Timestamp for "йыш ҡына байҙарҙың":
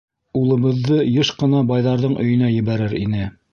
1.11-2.19